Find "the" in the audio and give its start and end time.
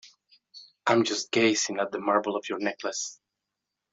1.91-1.99